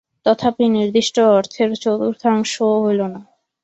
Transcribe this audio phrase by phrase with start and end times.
[0.25, 3.21] তথাপি নির্দিষ্ট অর্থের চতুর্থাংশও হইল না।